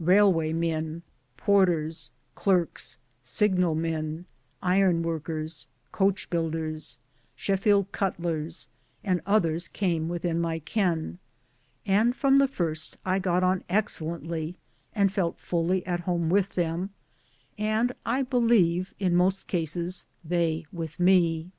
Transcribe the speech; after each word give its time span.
Railway 0.00 0.52
men, 0.52 1.02
porters, 1.36 2.10
clerks, 2.34 2.98
signalmen, 3.22 4.26
ironworkers, 4.60 5.68
coach 5.92 6.28
builders, 6.30 6.98
Sheffield 7.36 7.92
cutlers, 7.92 8.66
and 9.04 9.20
others 9.24 9.68
came 9.68 10.08
within 10.08 10.40
my 10.40 10.58
ken, 10.58 11.20
and 11.86 12.16
from 12.16 12.38
the 12.38 12.48
first 12.48 12.98
I 13.04 13.20
got 13.20 13.44
on 13.44 13.62
excellently 13.68 14.56
and 14.96 15.12
felt 15.12 15.38
fully 15.38 15.86
at 15.86 16.00
home 16.00 16.28
with 16.28 16.56
them 16.56 16.90
and 17.56 17.92
I 18.04 18.22
believe, 18.22 18.92
in 18.98 19.14
most 19.14 19.46
cases, 19.46 20.06
they 20.24 20.66
with 20.72 20.98
me. 20.98 21.52